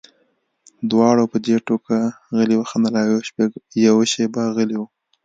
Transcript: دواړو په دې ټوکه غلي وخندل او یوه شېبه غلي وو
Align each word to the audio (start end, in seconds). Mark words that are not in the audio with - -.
دواړو 0.91 1.23
په 1.31 1.37
دې 1.45 1.55
ټوکه 1.67 1.97
غلي 2.37 2.55
وخندل 2.57 2.93
او 3.01 3.07
یوه 3.87 4.05
شېبه 4.11 4.41
غلي 4.55 4.75
وو 4.77 4.87